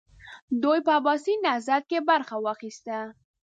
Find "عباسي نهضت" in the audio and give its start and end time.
0.99-1.83